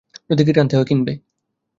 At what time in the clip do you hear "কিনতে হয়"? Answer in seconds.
0.57-0.87